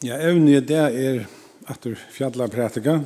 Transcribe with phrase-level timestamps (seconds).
[0.00, 1.24] Ja, evne det er
[1.68, 3.00] at du fjallar prætika,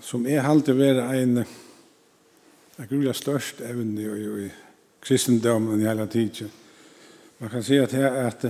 [0.00, 4.50] som er halte vera ein en grulig størst evne i, i, i
[5.00, 6.50] kristendommen i hele tiden.
[7.38, 8.46] Man kan si at det at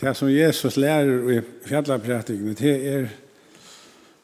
[0.00, 3.08] det som Jesus lærer i fjallarprætikene, det er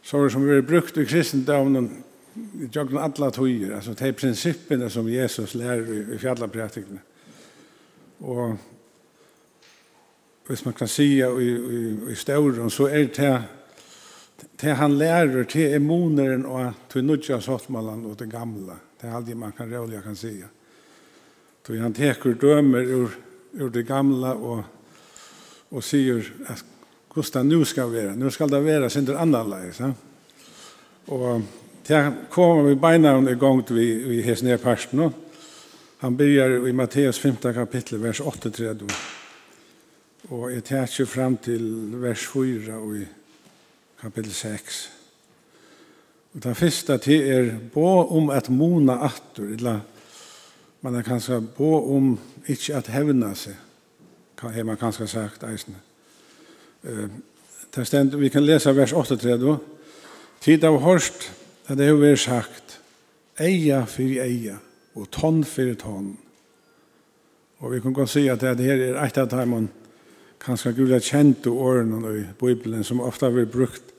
[0.02, 2.04] sorg som vi brukt i kristendommen
[2.34, 7.00] i jokken alla tøyer, altså det er prinsippene som Jesus lærer i fjallarprætikene.
[8.20, 8.58] Og
[10.52, 13.42] hvis man kan si i, i, i stauren, så är det här
[14.60, 18.76] det han lärer till är moneren och till nudja sottmallan och det gamla.
[19.00, 20.44] Det er aldri man kan råliga kan si.
[21.66, 23.08] Då han teker dömer ur,
[23.52, 24.64] ur det gamla och,
[25.68, 26.64] och säger at
[27.14, 29.72] hvordan nu ska vara, nu ska det vara sin det andra läge.
[29.78, 29.92] Ja?
[31.06, 31.40] Och
[31.86, 35.12] det kommer vi beina under gång till vi, vi hes ner parsten.
[35.98, 37.36] Han begynner i Matteus 5.
[37.36, 38.92] kapitel, vers 8-3.
[40.30, 43.06] Og jeg tar fram til vers 4 og i
[44.00, 44.92] kapitel 6.
[46.34, 49.80] Og det første til er bo om at mona attur, eller
[50.80, 53.58] man er kanskje bo om ikke at hevna seg,
[54.38, 55.74] har man kanskje sagt eisne.
[56.82, 59.58] Uh, stend, vi kan lese vers 38.
[60.40, 61.32] Tid av hørst,
[61.66, 62.78] at det har vært sagt,
[63.38, 64.56] eia fyrir eia,
[64.94, 66.16] og tonn fyrir tonn.
[67.58, 69.70] Og vi kan gå si at det her er eit av taimann,
[70.42, 73.92] kanskje Gud kjente årene i Bibelen som ofte har vært brukt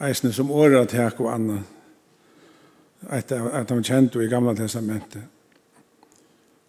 [0.00, 1.74] eisene som året til og annet.
[3.08, 5.22] At, at de kjente i Gamla Testamentet.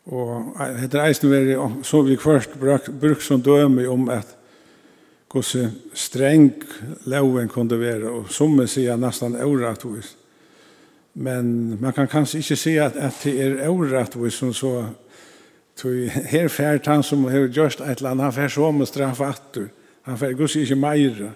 [0.10, 4.36] Og er eisene veri, så vi først brukt, brukt som døme om at
[5.30, 6.54] hvordan streng
[7.06, 10.16] loven kunne være, og som vi sier nesten åretvis.
[11.14, 14.74] Men man kan kanskje ikke si at, at det er åretvis som så
[15.80, 15.94] Så
[16.28, 19.70] her fært han som har gjort et eller annet, han fært straff atter.
[20.04, 21.32] Han fært gus ikke meira.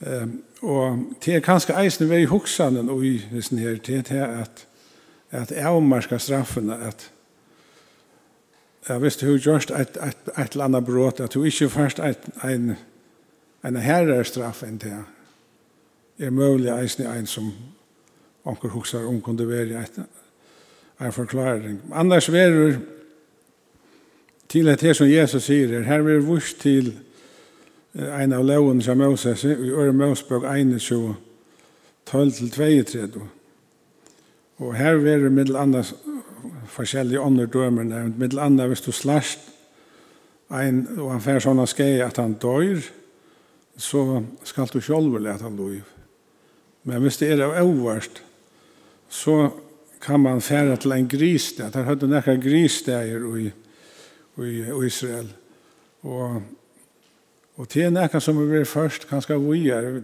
[0.00, 4.66] Um, og det er kanskje eisen vei hoksanen og i hessen her, det er at
[5.34, 7.10] at avmarska straffene, at
[8.88, 12.28] ja, hvis du har gjort et, et, et eller annet at du ikke først et,
[12.44, 12.76] en,
[13.64, 14.94] en herre straff enn det,
[16.18, 17.50] er mulig eisen i en som
[18.46, 19.98] anker hokser om kunne være et,
[21.00, 21.80] en forklaring.
[21.92, 22.76] Annars verur,
[24.48, 26.92] til at det som Jesus sier her, her vil vurs til
[27.94, 31.14] en av loven som Moses, i Øre Mosebøk 21,
[32.10, 33.22] 12-22.
[34.58, 35.84] Og her vil det middel andre
[36.66, 38.18] forskjellige andre dømer nevnt.
[38.18, 39.50] Middel andre hvis du slasht
[40.52, 42.82] ein og han fer sånn skei at han dør,
[43.80, 45.80] så skal du sjolver at han døy.
[46.84, 48.20] Men hvis det er av overst,
[49.08, 49.48] så
[50.04, 51.72] kan man fære til en grisdag.
[51.72, 53.50] Der hadde nekka grisdager og i
[54.38, 55.32] i Israel.
[56.02, 56.42] Og,
[57.56, 60.00] og til en nekka som vi var først, kanskje vi er,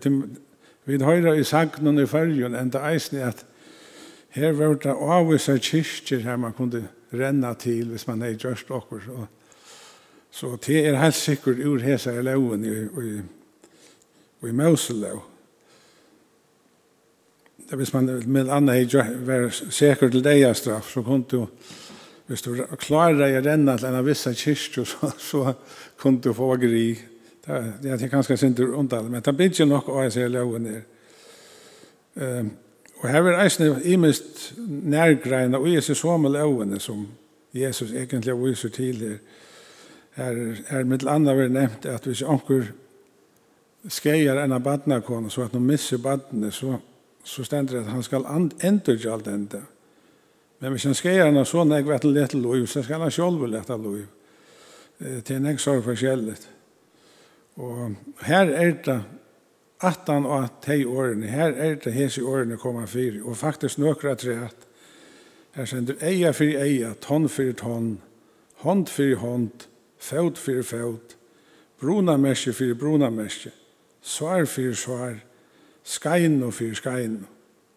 [0.84, 3.44] vi høyre i sagnen i fyrjun, enda eisen at
[4.30, 9.02] her var det avvisa kyrkjer her man kunne renna til hvis man er gjørst okkur.
[9.04, 9.26] Så,
[10.30, 12.76] så det er helt sikkert ur hesa i loven i,
[13.06, 13.18] i,
[14.48, 15.24] i Moselov.
[17.70, 18.86] Det hvis man med anna hei
[19.26, 21.46] var sikker til deia straff, så kunne du
[22.30, 25.40] hvis du klarer deg å renne til en av visse kyrkjer, så, så
[25.98, 26.92] kunne du få gri.
[27.42, 30.68] Det, er, det er ganske synd undal, men det blir ikke nok å se loven
[30.70, 30.84] her.
[32.20, 32.52] Um,
[33.00, 37.06] og her er eisne imest nærgreina og Jesus så med lovene som
[37.56, 39.18] Jesus egentlig viser til her.
[40.20, 42.70] Her er mitt andre vi nevnt at hvis anker
[43.88, 46.76] skeier en av badnakon, så at noen misser badene, så,
[47.24, 49.64] så stender det at han skal endurgjalt enda.
[49.64, 49.79] Ent
[50.60, 53.46] Men hvis han skal gjøre noe sånn, jeg vet lett lov, så skal han selv
[53.48, 54.00] lette lov.
[55.00, 56.36] Det er ikke så forskjellig.
[57.60, 57.96] Og
[58.28, 58.98] her er det
[59.80, 63.80] at han og at de årene, her er det hese årene kommer fire, og faktisk
[63.80, 64.66] nøkra tre at
[65.56, 67.94] her sender eia for eia, tonn for tonn,
[68.60, 69.66] hånd for hånd,
[69.98, 71.16] født for født,
[71.80, 73.50] bruna merske for bruna merske,
[74.02, 75.16] svar for svar,
[75.84, 77.22] skein og for skein.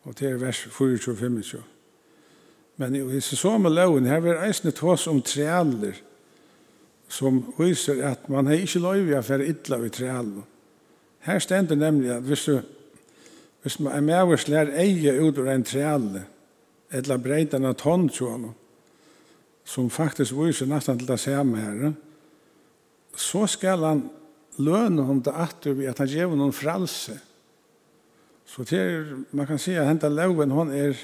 [0.03, 1.72] Og det er vers 24-25.
[2.77, 5.99] Men i samme loven her var eisne tås om trealer
[7.13, 10.47] som viser at man har ikke lov å være idla ved trealer.
[11.23, 12.57] Her stender nemlig at hvis, du,
[13.61, 16.25] hvis man er med og slær eie ut av en trealer,
[16.93, 18.49] eller breit en tonn sånn
[19.65, 21.93] som faktisk viser nesten til det samme her
[23.15, 24.01] så skal han
[24.61, 27.15] løne hon det at vi at han gjør noen fralse.
[28.45, 30.97] Så til, man kan si at henta loven hon er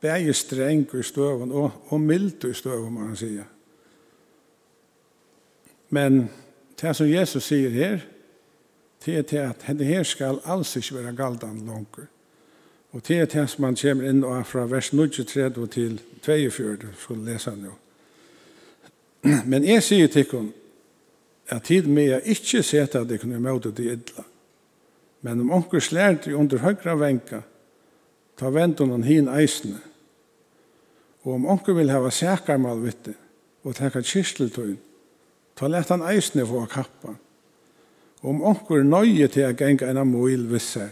[0.00, 3.44] bæge streng i støven og, og mild i støven, må han sige.
[5.90, 6.30] Men
[6.80, 7.98] det som Jesus sier her,
[9.04, 12.06] det er til at henne her skal alls ikke være galdan langer.
[12.92, 17.14] Og det er det som man kommer inn og fra vers 23 til 42, så
[17.14, 17.74] leser han jo.
[19.50, 20.52] Men jeg sier til henne,
[21.48, 24.24] at tid med jeg ikke seta at jeg kunne møte det idla.
[25.22, 27.40] Men om onker slær til under høyre venka,
[28.38, 29.80] ta vent hon hin eisne,
[31.28, 33.12] Og om onkur vil hava sækarmal vitte
[33.68, 34.78] og teka kyrsteltøyn,
[35.58, 37.12] ta lett han eisne få kappa.
[38.22, 40.88] Og om onkur nøye til a genga en amoil visser,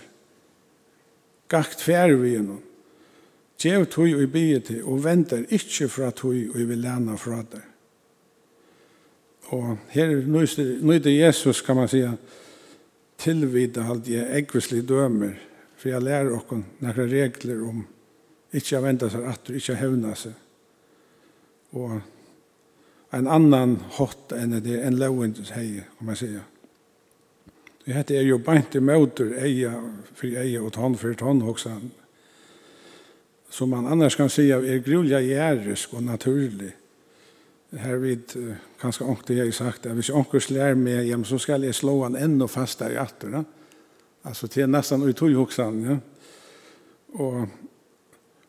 [1.49, 2.61] gakt fjer vi gjennom,
[3.57, 7.65] Gjev tui og bygge til, og venter ikkje fra tui og vil lena fra der.
[9.57, 12.13] Og her nøyde Jesus, kan man sige,
[13.17, 15.39] tilvide alt jeg eggvislig dømer,
[15.77, 17.87] for jeg lærer okken nekra regler om
[18.55, 20.35] Ikke å vente seg atter, ikke å hevne seg.
[21.77, 21.97] Og
[23.17, 26.45] en annan hot enn det, en lovens hei, om man sier.
[27.87, 29.77] Det heter er jo beint i møter, eia
[30.17, 31.77] for eia og tann for tann, også.
[33.51, 36.73] Som man annars kan si er grulja gjerrisk og naturlig.
[37.77, 38.35] Her vid,
[38.81, 42.19] kanskje ångte jeg sagt, at hvis ångte slær med hjem, så skal jeg slå han
[42.19, 43.37] enda fastere i atter.
[43.37, 43.45] Da?
[44.27, 45.97] Altså til nesten utøy hoksan, ja.
[47.23, 47.47] Og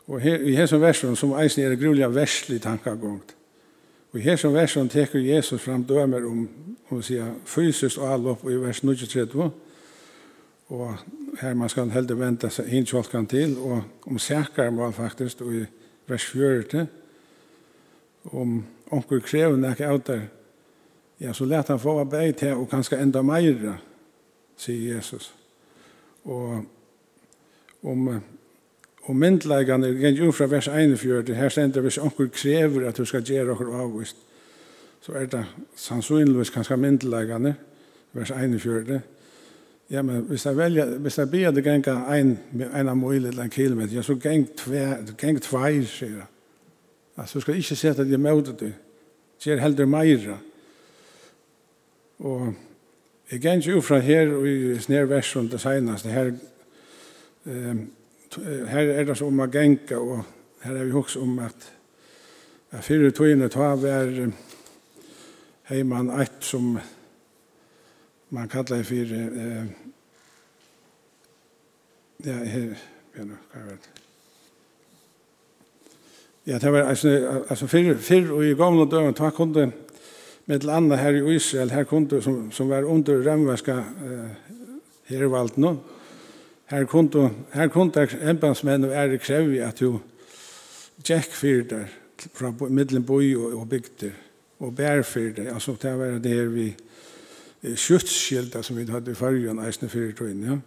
[0.08, 3.34] Og her, i hesson versen, som eisen er grunnlega verslig tankagångt,
[4.12, 6.46] og i hesson versen teker Jesus fram dømer om,
[6.90, 9.50] om å sier, fysisk og allopp, i vers 23,
[10.68, 10.88] og
[11.42, 15.66] her man skal heldig vente seg inn kjolkan til, og om sækarmål faktisk, og i
[16.08, 16.88] vers 40,
[18.32, 18.58] om
[18.92, 20.26] onkur krever nek av der,
[21.20, 23.76] ja, så let han få arbeid til, og kanskje enda meira,
[24.58, 25.32] sier Jesus.
[26.24, 26.64] Og
[27.84, 28.10] om
[29.08, 33.24] Og myndleikene gikk jo fra vers 41, her stender hvis onker krever at du skal
[33.24, 34.18] gjøre okkur avvist,
[35.02, 35.46] så er det
[35.80, 37.54] sannsynligvis kanskje myndleggene,
[38.14, 39.00] vers 41.
[39.90, 42.40] Ja, men hvis jeg velger, hvis jeg blir det genga en,
[42.76, 44.84] en av mulig eller en kilometer, ja, så geng tve,
[45.18, 46.28] geng tveir, sier jeg.
[47.18, 48.74] Altså, du skal ikke se at jeg møter det.
[49.40, 50.36] Gjør heller meira.
[52.20, 52.54] Og
[53.32, 56.34] jeg geng jo fra her og i snedversen det seneste, her,
[57.46, 57.88] um,
[58.36, 60.24] her er det så om å genka, og
[60.64, 61.74] her er vi også om at
[62.68, 64.10] Ja, fyrer togene ta var
[65.70, 66.74] hei man eit som
[68.36, 69.70] man kallar for eh,
[72.26, 72.74] ja, her,
[73.16, 73.94] ja, hva er det?
[76.48, 79.70] Ja, det var, altså, altså fyrr, fyrr og i gamle døren, ta kunde
[80.46, 84.60] med til andre her i Israel, her kunde som, som var under remveska eh,
[85.08, 85.78] hervalt no?
[86.68, 90.00] Her kunde, her kunde embansmenn og ære krevje at jo
[91.04, 91.86] tjekk fyrir der
[92.34, 94.12] fra middelen boi og, og bygder
[94.60, 95.54] og bær fyrir der.
[95.54, 96.76] Altså det var det her vi
[97.76, 100.44] skjøttskilda som vi hadde i fargen eisne fyrir tøyen.
[100.44, 100.58] Ja?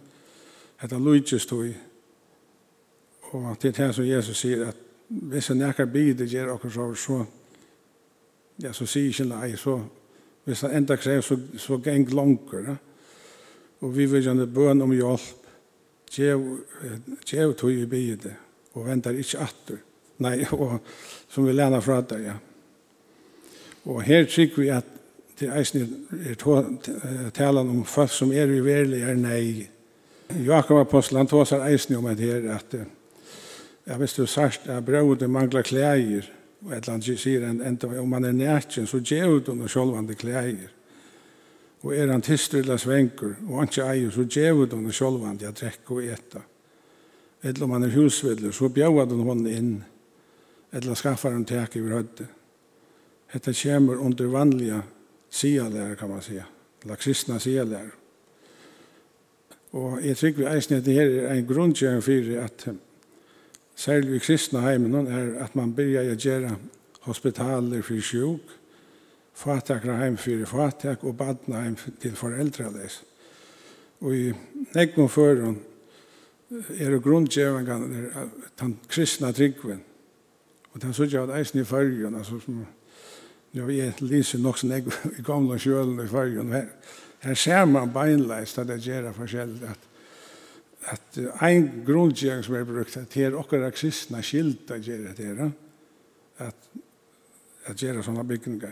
[0.81, 1.69] Hetta lujtjes tøy.
[3.21, 6.93] Og det er det som Jesus sier at hvis han ekkar bygder gjer akkur så,
[6.95, 7.25] så
[8.63, 9.77] ja, så sier ikke nei, så
[10.45, 12.65] hvis han enda krev så, så geng langer.
[12.67, 12.75] Ja?
[13.81, 15.40] Og vi vil gjerne bøn om hjelp
[16.11, 18.33] Gjev tog i bygde,
[18.73, 19.83] og ventar ikkje atter.
[20.21, 20.79] Nei, og,
[21.31, 22.37] som vi læna fra det, ja.
[23.89, 24.89] Og her trykker vi at
[25.39, 25.87] det eisen
[26.29, 26.35] er
[27.33, 29.69] talan om folk som er uverlig er nei.
[30.45, 32.75] Jakob Apostel, han tåsar eisen om at her, at
[33.87, 36.29] ja, hvis du sagt at brødet manglar klæger,
[36.61, 40.15] og et eller annet sier, enda om man er nætjen, så gjev du noe sjolvande
[40.15, 40.69] klæger
[41.81, 45.61] og er han tilstrilla svenker, og han ikke eier, så gjør djevet han sjolvandi at
[45.61, 46.41] drekke og eta.
[47.41, 49.71] Eller om han er husviller, så bjør du hon inn,
[50.71, 52.27] eller skaffar han tek i rødde.
[53.33, 54.81] Dette kommer under vanlige
[55.29, 56.45] sialærer, kan man säga,
[56.83, 57.95] eller kristna sialærer.
[59.71, 62.69] Og jeg tror vi eisen at det her er en grunnkjøring for at
[63.75, 66.57] særlig i kristne heimen er at man begynner å gjøre
[67.07, 68.51] hospitaler for sjuk,
[69.33, 73.01] fatakra heim fyrir fatak og badna heim til foreldraleis.
[74.01, 74.31] Og i
[74.75, 75.59] negmum førun
[76.77, 77.87] er grundgjevangan
[78.59, 79.81] den kristna tryggven.
[80.73, 82.65] Og den sutja at eisen i fyrjun, altså som
[83.51, 86.69] Ja, vi er lyser nok som jeg i gamle kjølen i fargen her.
[87.19, 89.87] Her ser man beinleis at det gjør det forskjellig at
[90.89, 95.51] at ein grunngjeng som er brukt at her okkar kristna skilta gjør det her
[96.37, 96.55] at
[97.69, 98.71] at gjør sånne bygninger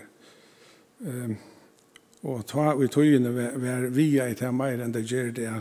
[1.06, 1.38] Ehm
[2.20, 5.52] og ta i tøyene ver via i tema er enn det gjør det,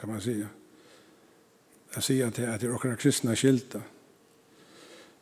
[0.00, 0.38] kan man si.
[0.40, 3.82] Jeg sier at det er okkar kristna skilta.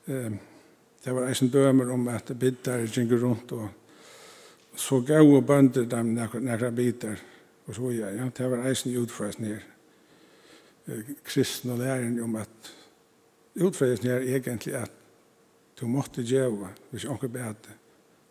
[0.07, 0.39] Ehm
[1.05, 3.69] det var eisen dømer om at bitar gjenger rundt og
[4.77, 7.21] så gav og bønder dem nekra bitar
[7.67, 9.59] og så ja, ja, det var eisen utfrøs ned
[11.25, 12.73] kristna læren om at
[13.55, 14.91] utfrøs ned egentlig at
[15.81, 17.77] du måtte gjeva hvis onker bedre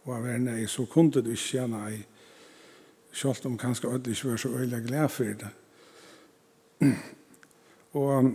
[0.03, 2.00] og av er nei, så kunne du ikke gjerne ei,
[3.13, 5.51] selv om kanskje alle ikke var så øyelig glad for det.
[8.00, 8.33] og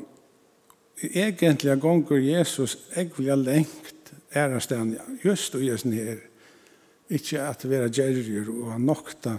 [1.03, 6.25] egentlig ganger Jesus, jeg vil ha lengt ærestand, just og gjøres her,
[7.11, 9.39] ikke at vi er gjerryer og nokta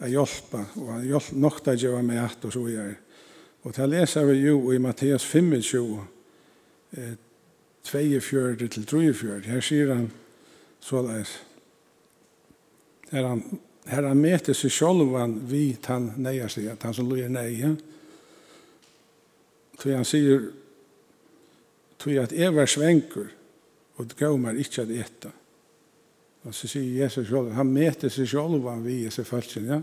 [0.00, 2.94] å hjelpe, og ha nokta å gjøre med at og så gjør.
[3.64, 6.00] Og til leser vi jo i Matteus 25,
[6.96, 7.14] eh,
[7.84, 10.10] 42 til 43, her sier han
[10.80, 11.40] såleis,
[13.10, 17.28] där han här han möter sig självan vi han nejar sig att han som lojer
[17.28, 17.76] nej.
[19.78, 20.42] Så han säger
[21.98, 23.26] tror jag att Eva svänker
[23.96, 25.28] och det går man inte att äta.
[26.42, 29.82] Och så säger Jesus själv, han mäter sig själv vid Jesu följsen, ja.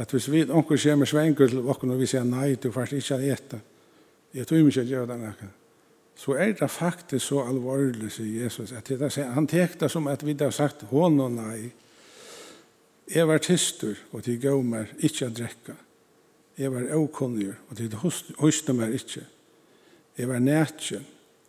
[0.00, 3.14] Att hvis vi onkel kommer svänker till oss och vi säger nej, du får inte
[3.14, 3.58] att äta.
[4.30, 5.34] Jag tror inte att göra den här.
[6.16, 10.44] Så är det faktiskt så allvarligt, säger Jesus, att det, han tekta som att vi
[10.44, 11.70] har sagt honom nej.
[13.14, 15.74] Jeg var tyster, og de gav meg ikke å drekke.
[16.58, 17.90] Jeg var avkunnige, og de
[18.40, 19.22] høste meg ikke.
[20.18, 21.04] Jeg var nætjen,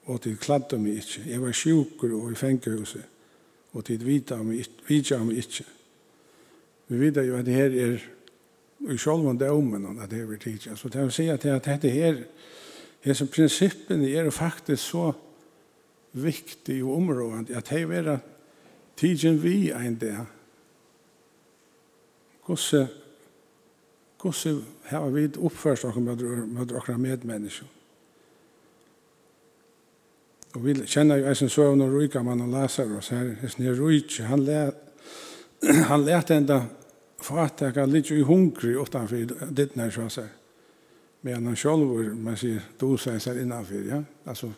[0.05, 1.23] og de kladde meg ikke.
[1.25, 3.07] Jeg var sjuker og i fengehuset,
[3.73, 5.65] og de vidte meg, ikke.
[6.87, 7.97] Vi vet jo at det her er
[8.87, 10.75] i sjølvende omen at det er tidsja.
[10.75, 12.21] Så det vil si at dette her,
[13.03, 15.11] disse prinsippene er faktisk så
[16.13, 18.19] viktig og områdende at det er
[18.97, 20.25] tidsjen vi en del,
[22.47, 22.87] hvordan
[24.21, 26.15] hvordan har vi oppførst oss med
[26.47, 27.67] med dere medmennesker.
[30.55, 33.35] Og vi kjenner jo eisen søvn og rujka mann og leser oss her.
[33.41, 36.61] Hesten er rujtje, han lærte enda
[37.21, 40.29] fattaka litt i hungrig utanfyr ditt nær sjå seg.
[41.21, 44.01] Men han sjálv, man sier, dosa er seg innanfyr, ja.
[44.25, 44.51] Altså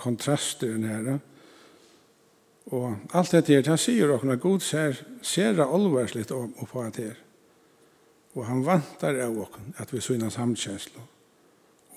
[0.00, 1.18] kontraster den her.
[2.72, 7.23] Og alt dette her, han sier okkurna god ser, ser alvarsligt om på at her.
[8.34, 11.02] Og han vantar av okken at vi syna samkjenslo.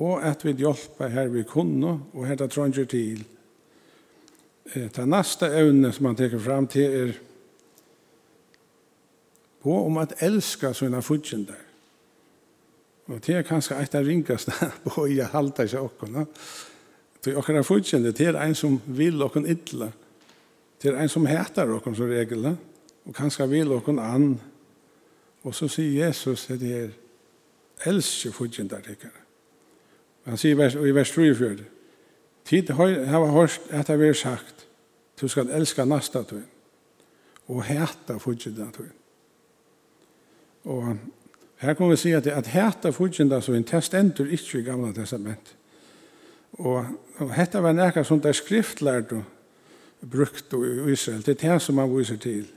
[0.06, 3.24] Og at vi hjelpa her vi kunne, og her det trånger til.
[4.74, 7.16] Det neste evne som han teker fram til er
[9.64, 11.64] på om at elska sina fudgjender.
[13.08, 14.54] Og det er kanskje eit av ringaste
[14.84, 16.28] på i halta seg okken.
[17.24, 19.90] For okkara fudgjender, det er ein som vil okken ytla.
[20.78, 22.52] Det er ein som heter okken som regel.
[23.08, 24.54] Og kanskje vil okken anna
[25.48, 26.90] Og så sier Jesus at det er
[27.88, 29.24] elsker fudgjendar tikkere.
[30.28, 31.64] Han sier i vers 34,
[32.48, 34.68] Tid har hørt at det har sagt,
[35.22, 36.48] du skal elska nasta tøyen,
[37.48, 38.94] og hæta fudgjendar tøyen.
[40.64, 40.98] Og
[41.58, 45.56] her kommer vi si at, at hæta fudgjendar tøyen, test stendur ikke i gamla testament.
[46.54, 46.86] Og,
[47.18, 49.24] og hæta var nekka som det er skriftlært og
[50.12, 52.48] brukt i Israel, det er det som han viser til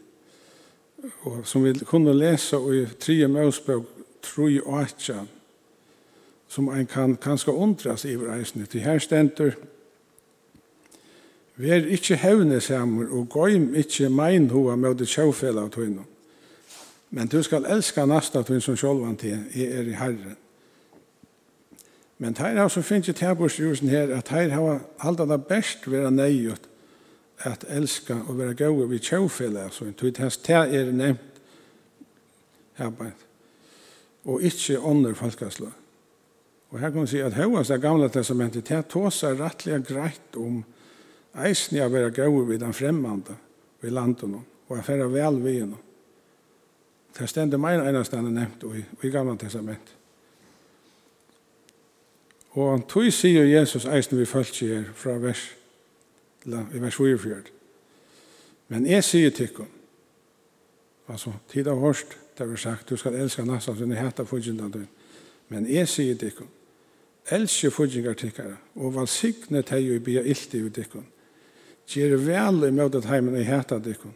[1.22, 3.28] og som vi kunne lese i 3.
[3.28, 3.82] møsbøk,
[4.22, 5.20] 3 og 8,
[6.48, 8.66] som en kan kanskje undras i reisene.
[8.66, 9.52] Til her stenter.
[11.56, 16.06] Vi er ikkje hevne samer, og gøym ikkje mein hova med det sjåfela av tøyna.
[17.10, 20.36] Men du skal elska nasta tøyn som sjålvan til, jeg er i herren.
[22.18, 23.34] Men her har så finnes jeg her
[23.90, 26.69] her, at her har halda det best vera nøyut,
[27.44, 31.40] at elska og vera gode vi tjåfelle, altså, tog det er nevnt
[32.78, 33.26] arbeid,
[34.24, 35.72] og ikkje ånder folkeslag.
[36.70, 40.62] Og her kan man si at høyast det gamle testamentet, det tåsar rettelig greit om
[41.44, 43.36] eisni jeg vera gode vi den fremmande
[43.82, 44.36] i landet,
[44.68, 45.78] og jeg færa vel vi henne.
[47.18, 49.96] Det stender meg enastande nevnt i, i gamle testament.
[52.54, 55.42] Og han tog sier Jesus eisen vi følt her fra vers
[56.46, 57.42] i vers 44.
[58.68, 59.66] Men jeg sier til dem,
[61.08, 64.72] altså tid av hørst, det var sagt, du skal elska nassan sin i heta fudgjindan
[64.72, 64.88] din.
[65.48, 66.48] Men jeg sier til dem,
[67.30, 71.06] elske fudgjingar tikkara, og valsigne teg og bia ilti ut dikkon.
[71.90, 74.14] Gjer vel i møtet heimen i heta dikkon,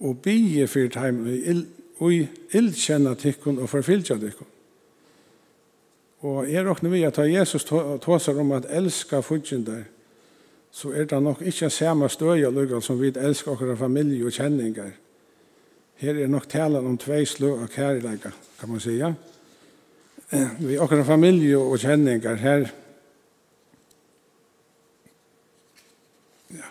[0.00, 1.56] og bia fyrt heimen i
[2.02, 4.48] og ildkjenna tikkun og forfylgja tikkun.
[6.22, 9.84] Og jeg råkner vi at Jesus tåsar om at elska fudgjindar,
[10.72, 14.32] så er det nok ikke samme støy og lykke som vi elsker våre familie og
[14.32, 14.90] kjenninger.
[16.00, 19.12] Her er nok talen om tvei slø og kærleika, kan man säga.
[20.60, 22.66] Vi våre familie og kjenninger her
[26.50, 26.68] ja,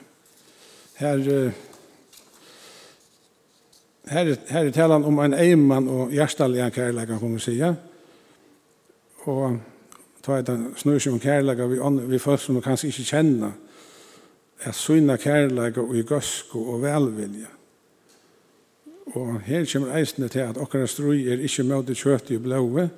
[0.95, 1.51] her
[4.09, 7.75] her, her er talen om en eimann og hjertelig kærleika, kan man säga.
[9.25, 9.59] Og
[10.23, 13.51] ta et snur som kærleika vi, vi folk som kanskje ikke kjenner
[14.61, 17.49] er syna kærleika og i gøsku og velvilja.
[19.15, 22.89] Og her kommer eisne til at okkara strui er ikkje møte kjøtt i blåve,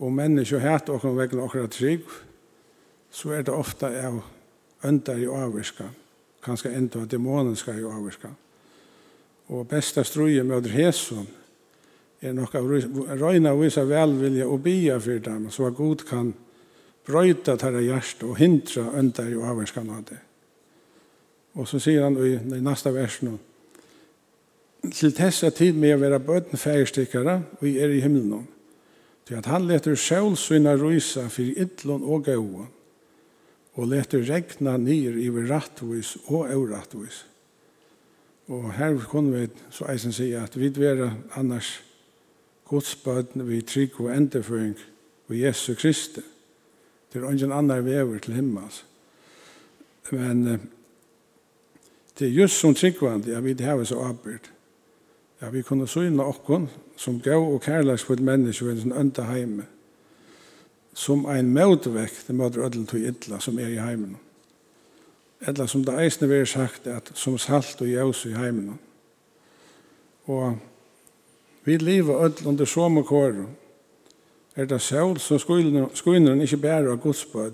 [0.00, 2.04] og menneskje hæt okkara vegna okkara trygg,
[3.10, 4.20] så er det ofta av
[4.86, 5.88] øndar i avvirska,
[6.44, 8.30] kanskje enda dæmonenska i avvirska.
[9.50, 11.26] Og besta strui er møte hæsson,
[12.22, 12.68] er nok av
[13.18, 16.34] røyna og visa velvilja og bia fyrir dem, så at god kan
[17.06, 20.20] brøyta tæra hjert og hindra øndar i avvirska av det.
[21.54, 23.38] Og så sier han i, i nästa vers nu.
[24.94, 28.46] Til tessa tid med å være bøten færgstikkere, og i er i himmelen.
[29.28, 32.68] Til at han leter sjålsyna rysa for idlån og gåa
[33.78, 37.24] og leter regna nyr i rattvis og eurattvis.
[38.50, 41.76] Og her kunne vi så eisen si at vi dvera annars
[42.66, 44.74] godsbøten vi trygg og endeføring
[45.28, 46.22] og Jesu Kristi.
[47.12, 48.84] Det er ingen annar vever til himmels.
[50.10, 50.70] Men
[52.20, 54.50] Det er just som tryggvande at vi har så arbeid.
[55.42, 59.64] Ja, vi kunne synla okkon som gav og kærlagsfull menneske ved en ønda heime
[60.94, 64.16] som ein møtvekt det møter ødel til ytla som er i heimen.
[65.40, 68.78] Eller som det eisne vi sagt at som salt og jævs i heimen.
[70.26, 70.58] Og
[71.64, 73.46] vi lever ødel under som kår
[74.56, 77.52] er det sjål som skuiner han ikke bærer av godsbød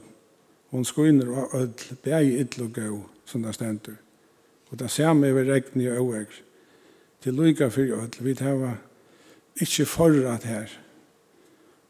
[0.70, 4.05] hun skuiner av ødel bæg ytla og gav som det stendur.
[4.70, 6.42] Og det samme er regn i øvegr.
[7.20, 8.76] Til lykka for öll, vi hava
[9.60, 10.68] ikke forrat her.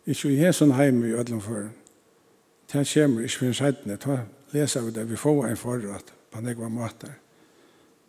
[0.06, 1.70] Ikkje i hesson heim i öllum for
[2.72, 4.18] Det kommer ikke for en sættene, ta
[4.52, 7.12] lesa vi det, vi får en forrat på nekva matar.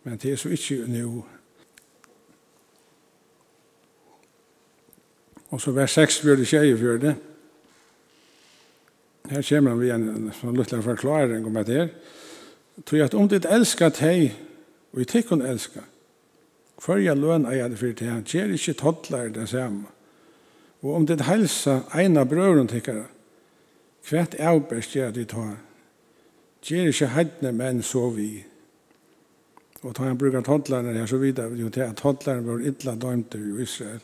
[0.04, 1.24] Men det er så ikke nu.
[5.50, 7.14] Og så vers 6 fyrir tjei fyrir det.
[9.30, 11.88] Her kommer vi en sånn luttla forklaring om det her.
[12.86, 14.32] Tror jeg at om ditt elskar teg,
[14.92, 15.82] Og i elsker.
[16.78, 19.86] elska, jeg løn er jeg det fyrir til han, gjør ikke toddlar det samme.
[20.82, 23.04] Og om det helsa en av brøren tikkara,
[24.08, 25.56] hvert avberst gjør det ta,
[26.62, 28.44] Gjør ikke heidne menn så vi.
[29.82, 33.38] Og ta han brukar toddlarne her så vidare, jo til at toddlarne var ytla dømte
[33.38, 34.00] i Israel,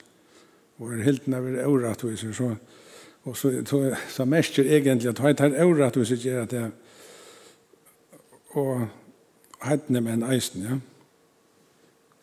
[0.78, 2.54] og er hiltene var euratviser, så
[3.24, 6.64] Og så, så, så mest er egentlig at han tar euratviser gjør det.
[8.50, 8.86] Og
[9.64, 10.78] heitne en eisen, ja.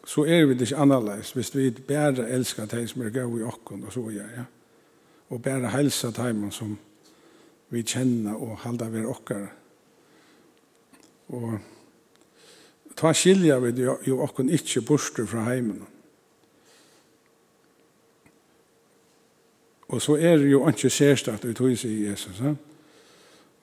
[0.06, 3.44] Så er vi det ikke annerledes, hvis vi bare elsker de som er gøy i
[3.46, 4.46] okken og så gjør, ja.
[5.30, 6.78] Og bare helsa de som
[7.70, 9.46] vi kjenner og halda ved okker.
[11.28, 11.60] Og
[12.98, 15.86] ta skilja vi jo okken ikke borster fra heimen.
[19.92, 22.56] Og så er det jo ikke sérstatt, ut hos i Jesus, ja.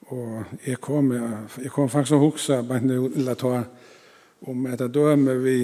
[0.09, 2.81] Og jeg kom, jeg kom faktisk å huske på
[3.21, 3.55] la ta
[4.49, 5.59] om et døme vi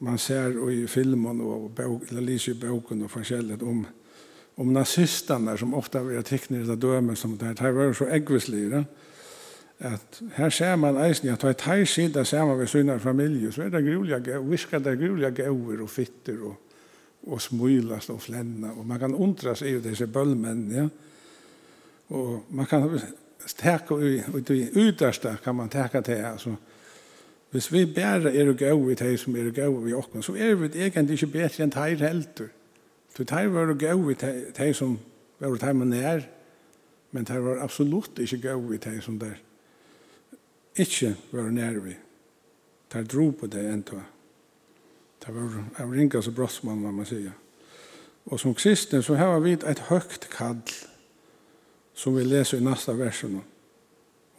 [0.00, 3.82] man ser i filmen og bok, eller lyser i boken og forskjellig om,
[4.56, 8.84] om nazistene som ofte er teknisk av døme som det her var så eggvislige
[9.80, 13.62] at her ser man eisen at det er sida ser man ved sine familie så
[13.62, 16.56] er det grulige visker det grulige gauer og fitter og,
[17.26, 20.88] og smulast og flenna og man kan undras i disse bøllmennene ja?
[22.10, 23.00] Og man kan
[23.56, 26.54] täcka ut i yttersta kan man täcka det alltså.
[27.50, 30.34] Hvis vi bare er og gau i de som er og gau i okken, så
[30.34, 32.50] er vi egentlig ikke bedre enn teir helter.
[33.16, 34.14] Så teir var og gau i
[34.58, 34.98] de som
[35.38, 36.28] var teir man er,
[37.10, 39.34] men teir var absolutt ikke gau i de som der
[40.78, 41.96] ikke var nær vi.
[42.90, 44.04] Teir dro på det enda.
[45.20, 47.34] Teir var av ringa så brottsmann, man sier.
[48.30, 50.62] Og som kristne så har vi et høgt kall
[51.94, 53.40] som vi leser i nästa versen.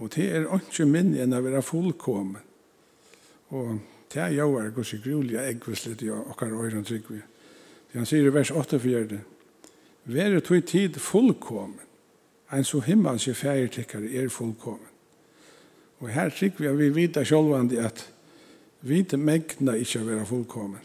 [0.01, 2.41] Og det er ikke minne enn å være fullkommen.
[3.51, 3.81] Og
[4.13, 7.21] det er jo er gos i grulige eggvislet i okkar øyren trygg vi.
[7.93, 9.19] han sier i vers 8-4,
[10.03, 11.79] Være tog tid fullkommen,
[12.51, 14.87] en så himmelske fægertikkere er fullkommen.
[15.99, 18.07] Og her trygg vi at vi vita sjålvandig at
[18.81, 20.81] vi ikke megna ikke å være fullkommen.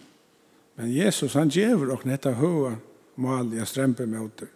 [0.76, 2.74] Men Jesus han gjever okkar dette høa
[3.16, 4.52] malige strempe møter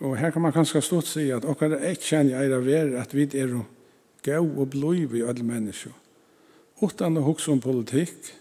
[0.00, 3.12] Og her kan man kanskje stort si at okkar er ikke kjenner eira ver at
[3.14, 3.58] vi er
[4.24, 5.92] gau og blod i alle mennesker.
[6.80, 8.32] Utan å hukse om politikk,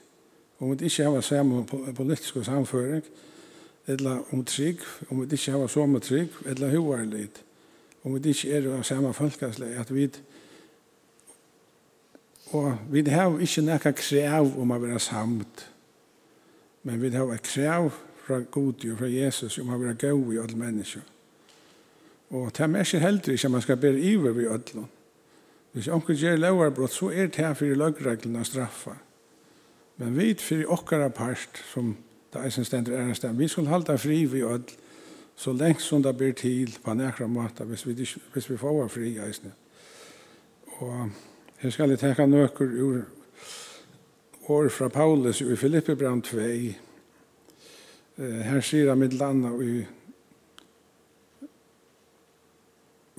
[0.60, 3.04] om vi ikke har samme politiske samføring,
[3.88, 7.44] eller om trygg, om vi ikke har samme trygg, eller hovarlid,
[8.04, 10.08] om vi ikke er av samme folkesleg, at vi
[12.50, 15.68] og vi har ikke noe krev om å være samt,
[16.84, 17.92] men vi har krev
[18.26, 21.04] fra god og fra Jesus om å være gau i alle mennesker.
[22.30, 24.90] Og det er mest heldig ikke man skal bære iver ved ødlån.
[25.72, 28.92] Hvis onkel gjør lovarbrott, så er det her for løgreglene straffa.
[29.98, 31.98] Men vi for okkara part, som
[32.34, 34.72] det er som stender ærestand, vi skal halda fri ved ødl,
[35.36, 37.94] så lengst som det blir til på nekra måte, hvis vi,
[38.34, 39.52] hvis vi får fri eisne.
[40.80, 41.10] Og
[41.58, 43.02] her skal jeg tenke nøkker ur
[44.48, 46.10] år fra Paulus i Filippi 2.
[48.18, 49.86] Her sier han mitt landa i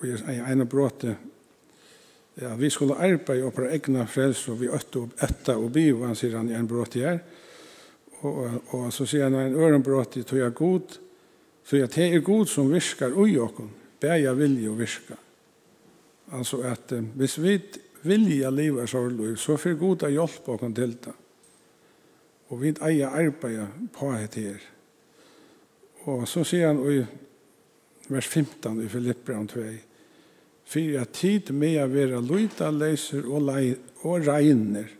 [0.00, 1.16] og jeg en bråte
[2.40, 6.06] ja, vi skulle arbeide opp egna frels og vi øtte opp etta og bi og
[6.08, 7.18] han sier han i en bråte her.
[8.20, 8.38] Og,
[8.76, 10.96] og, så sier han en øren bråte tog jeg god
[11.68, 15.16] tog jeg det er god som viskar ui okken jeg vilje å virka.
[16.32, 17.58] Altså at eh, hvis vi
[18.08, 21.16] vilja livet sorgløy så får god å hjelpe okken til det
[22.50, 24.62] og vi eier arbeide på det her.
[26.10, 27.04] Og så sier han i
[28.10, 29.66] vers 15 i Filippbrand 2
[30.70, 33.48] for at tid med å være løyta leiser og,
[34.06, 34.90] og regner,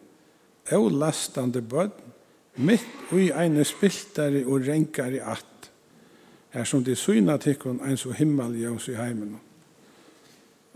[0.74, 1.92] og lastande bød,
[2.60, 5.70] mitt og i ene spiltare og renkare at,
[6.50, 9.36] her som de syna tikkun ein så himmel jøs i heimen.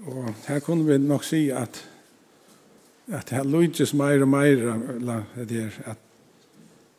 [0.07, 1.83] Og her kunne vi nok si at
[3.13, 4.63] at her løytes meir og meir
[5.45, 5.99] der, at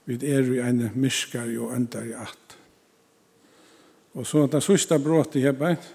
[0.06, 2.58] vi er i ene myskare og øndare at.
[4.14, 5.88] Og så det sista bråtet her beint,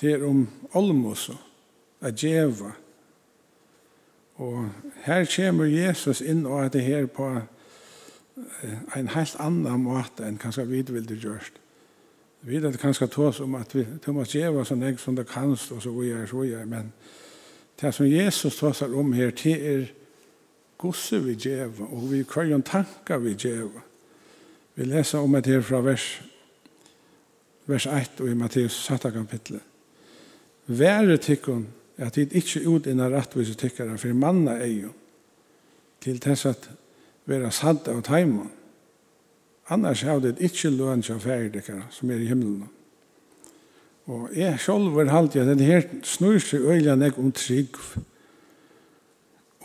[0.00, 1.30] Det er om olmos,
[2.00, 2.72] a djeva.
[4.36, 4.68] Og
[5.06, 7.28] her kommer Jesus inn og at det her på
[8.96, 11.60] en helt annan måte enn kanskje vi vil det gjørst.
[12.42, 15.16] Vi vet at det kanskje tås om at vi du må djeva sånn jeg som
[15.16, 16.92] det kanst og så videre, så videre, men
[17.80, 19.86] det som Jesus tåsar om her, det er
[20.78, 23.80] gosse vi djeva og vi krøyer tankar vi djeva.
[24.76, 26.20] Vi leser om det her fra vers,
[27.66, 29.75] vers 1 og i Matteus 7 kapitlet.
[30.66, 34.94] Være tikkun at tid ikke ut inna rattvise tikkara for manna eion
[36.02, 36.68] til tess at
[37.26, 38.50] vera sadda og taimon.
[39.70, 42.68] Annars har det ikke løn som færdikkara som er i himmelen.
[44.06, 47.78] Og jeg selv var halte at det her snur seg øyla nek om trygg.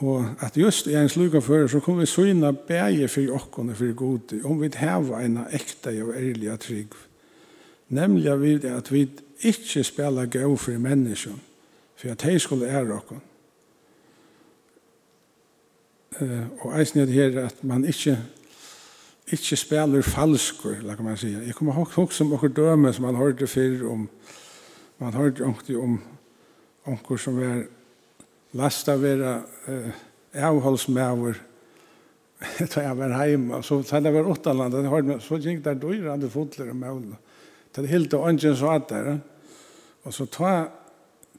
[0.01, 3.77] Og at just i en sluga fyrir så kom vi syna bæge fyrir okkon og
[3.77, 6.97] for gode om vi heva en ekta og ærliga trygg.
[7.89, 9.09] Nemlig at vi
[9.43, 11.41] ikke spela gøy for mennesken,
[11.95, 13.19] for at de skulle ære dere.
[16.21, 18.17] Uh, og eisen er det her at man ikke
[19.31, 21.39] ikke spiller falskur, la kan man säga.
[21.45, 24.09] Jeg kommer ihåg folk som åker døme, som man hørte før om
[24.99, 26.01] man hørte onkti om
[26.85, 27.63] onkor som var
[28.53, 29.91] lasta vera eh,
[30.33, 31.33] avholdsmæver,
[32.59, 36.75] da jeg var heima, så da jeg var åttalandet, så gikk der døyrande fotler og
[36.75, 37.03] mål.
[37.75, 39.19] Det er helt og ånden så at det.
[40.03, 40.53] Og så ta,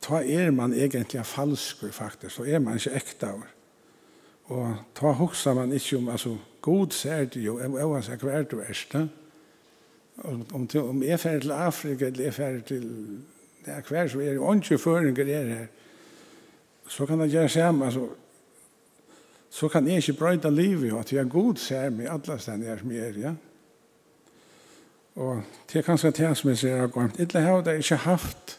[0.00, 3.42] ta er man egentlig falskur faktisk, så er man ikke ekta av.
[4.52, 8.42] Og ta hoksa man ikke om, altså, god ser det jo, jeg oavsett hva er
[8.42, 8.94] du erst,
[10.22, 12.88] om, om, om jeg ferdig til Afrika, eller jeg er ferdig til
[13.64, 15.66] det er hver som er ånden føringer er her,
[16.88, 18.08] så kan det gjøre sammen, altså,
[19.50, 22.78] så kan jeg ikke brøyde livet, at jeg er god ser meg, alle stedene er
[22.78, 23.32] som jeg er, ja.
[25.14, 27.20] Og det er kanskje det som jeg sier har gått.
[27.20, 28.58] Eller har det ikke haft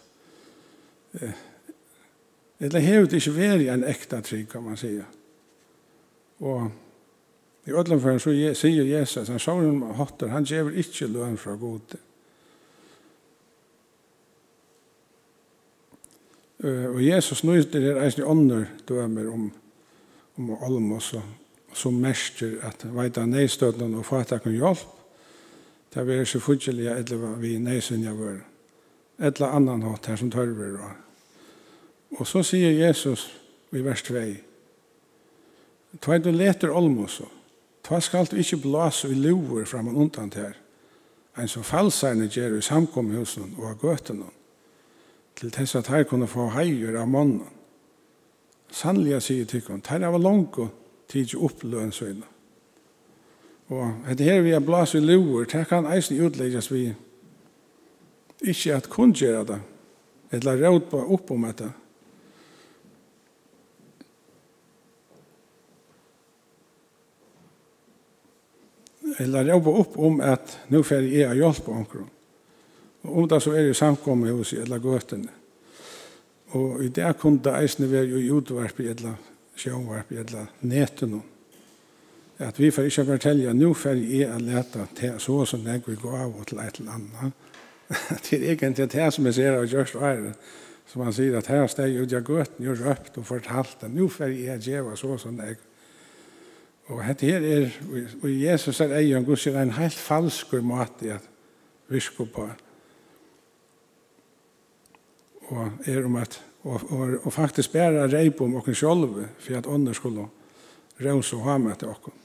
[2.64, 4.96] eller har det ikke vært en ekta trygg, kan man si.
[6.40, 6.72] Og
[7.68, 11.96] i ødelenføren så sier Jesus, han sa om hotter, han gjør ikke løn fra god.
[16.64, 19.50] Og Jesus nøyder det er eisen i ånder dømer om,
[20.40, 21.14] om Olmos,
[21.74, 25.03] som mestrer at veita neistøtlen og fatakon hjelp
[25.94, 28.42] Det var så fudgelig at vi nøysyn jeg var.
[29.20, 30.80] Et eller annan hatt her som tørver.
[32.18, 33.28] Og så sier Jesus
[33.72, 34.24] i vers 2.
[36.02, 37.30] Ta du leter olmoso.
[37.84, 40.54] Ta skal du ikke blåse i lover fram og undan her.
[41.38, 44.30] En som falserne gjør i samkomhusen og av gøtene.
[45.36, 47.50] Til tess at her kunne få heier av mannen.
[48.74, 50.70] Sannliga sier tikkun, her var langt og
[51.10, 51.92] tidsi oppløn.
[53.68, 56.90] Og det her vi har blåst i lover, det kan eisen utlegges vi
[58.44, 59.60] ikke at kun gjøre det,
[60.32, 61.70] eller råd på opp om dette.
[69.20, 72.10] Eller råd på opp om at nå får jeg er hjelp på omkring.
[73.04, 75.32] Og om det så er det samkommet hos jeg, eller gøtene.
[76.54, 79.16] Og i det kunne det eisen være i utvarp, eller
[79.66, 81.22] i eller netene
[82.38, 85.84] at vi får ikke fortelle at nå får jeg å lete til så som jeg
[85.86, 87.34] vil gå av og til et eller annet.
[88.26, 90.24] det er egentlig det som jeg ser av Gjørst Vær,
[90.90, 94.10] som han sier at her steg ut jeg gøten, gjør røpt og fortalt at nå
[94.12, 95.62] får jeg gjøre så som jeg
[96.92, 97.70] Og dette her er,
[98.22, 101.30] og Jesus er ei, han går en helt falsk måte at
[101.88, 102.48] virke på.
[105.48, 109.68] Og er om at, og, og, og faktisk bæra reip om oss sjølve, for at
[109.68, 110.28] ånden skulle
[111.00, 112.23] røse og ha med til oss.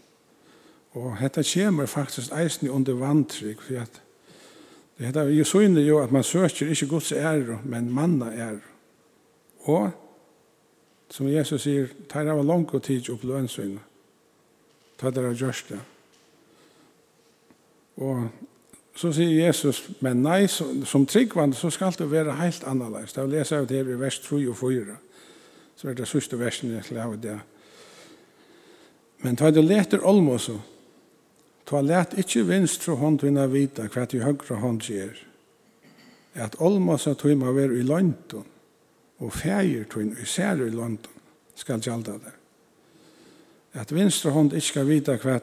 [0.98, 4.00] Og dette kommer faktisk eisen under vantrygg, for at
[4.98, 8.60] det er jo syne jo at man søker ikke Guds ære, men manna ære.
[9.70, 9.90] Og,
[11.10, 13.84] som Jesus sier, tar av langt tid opp lønnsvinnet.
[14.98, 15.78] Tar det av gjørst det.
[18.02, 18.24] Og
[18.98, 23.14] så sier Jesus, men nei, som tryggvand så skal det være helt annerledes.
[23.14, 24.96] Da leser jeg det her i vers 3 og 4.
[25.78, 27.36] Så er det sørste versen jeg skal ha det.
[29.22, 30.58] Men tar det leter olmåsen,
[31.68, 35.18] Ta let ikkje vinstre hånd vinna vita hva til høyre hånd gjer.
[36.40, 38.46] At olmasa tøyma ver i London,
[39.20, 41.12] og fægir tøyn i sær i London,
[41.58, 42.32] skal gjalda det.
[43.76, 45.40] At vinstre hånd ikkje skal vita hva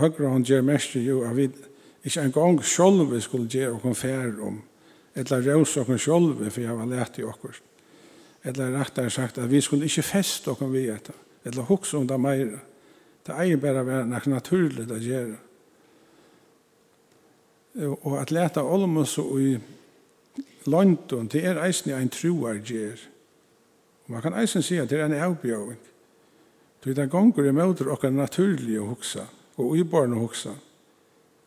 [0.00, 1.54] høyre hånd gjer mest jo av vid
[2.02, 4.58] ikke en gang sjolv vi skulle gjøre og konfer om,
[5.14, 7.54] eller røse og sjolv for jeg var lært i okkur.
[8.42, 11.14] Eller rettere sagt at vi skulle ikke feste og vi etter,
[11.46, 12.58] eller hukse om det meira.
[13.22, 15.38] Det er bare være noe naturlig å gjøre.
[17.74, 19.54] Og at leta olmos og i
[20.66, 23.00] London, det er eisen ein truar gjer.
[24.12, 25.80] Man kan eisen si at det er en avbjøving.
[26.84, 30.54] Det er gonger i møter og naturlige naturlig å huksa, og uiborn å huksa.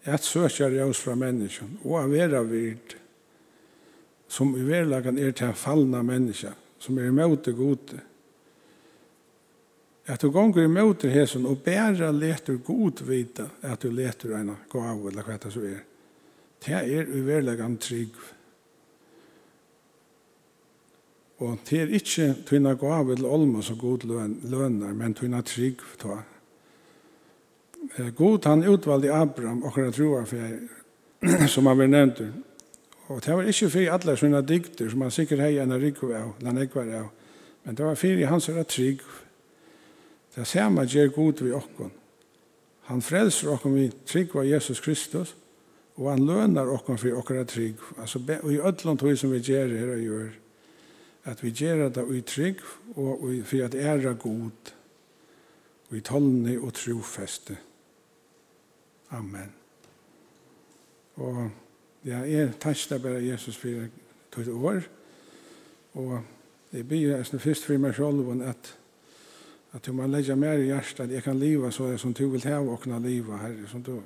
[0.06, 2.96] Et søkjer jeg oss fra menneskjen, og av vera vird,
[4.28, 8.00] som i verlagan er til fallna menneska, som er møte gode.
[10.08, 14.56] At du gonger i møter hesson, og bæra leter god vita at du leter eina
[14.72, 15.84] gav, eller hva det så er.
[16.63, 18.15] Det er uverleggan trygg.
[21.44, 26.22] Og det er ikke tøyna gav til olma som god lønner, men tøyna trygg ta.
[28.15, 32.22] God han utvalgte Abraham og han troa for som han vil nevnt.
[33.08, 36.34] Og det var ikke for alle sånne dikter som han sikkert hei enn rikve av,
[36.39, 37.12] eller nekvar av.
[37.65, 39.02] Men det var for hans er trygg.
[40.36, 41.91] Det er samme gjør god vi okkon.
[42.89, 45.36] Han frelser okkon vi trygg av Jesus Kristus.
[45.96, 47.80] Og han lønar okkar for okkar trygg.
[47.98, 50.32] Altså, og i öllum tog som vi gjer her og gjør,
[51.26, 52.60] at vi gjer det i trygg
[52.96, 54.74] og, og for at æra god
[55.90, 57.58] og i tolni og trofeste.
[59.12, 59.54] Amen.
[61.16, 61.50] Og
[62.06, 63.88] ja, jeg takkar bare Jesus for
[64.32, 64.82] tog år.
[65.94, 66.20] Og
[66.74, 68.76] jeg byr jeg først for meg sjolv at
[69.76, 72.44] at du må legge mer i hjertet at jeg kan leva så som du vil
[72.48, 73.98] ha og kunne leva, Herre, som du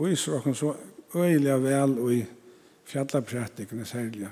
[0.00, 0.72] viser oss så
[1.14, 2.20] øyelig vel og i
[2.90, 4.28] fjallaprættikene særlig.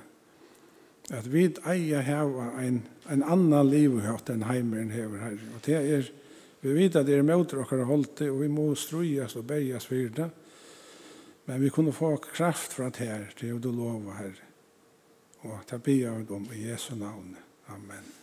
[1.10, 5.38] At vi eier hava en, en annan livhøtt enn heimeren hever her.
[5.56, 6.10] Og det er,
[6.60, 9.88] vi vet at det er møter dere holdt det, og vi må strøyes og berjas
[9.88, 10.28] for det.
[11.48, 14.36] Men vi kunne få kraft fra det her, til å lova her.
[15.48, 17.36] Og det blir jeg om i Jesu navn.
[17.72, 18.17] Amen.